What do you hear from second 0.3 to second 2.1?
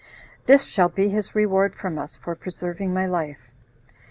This shall be his reward from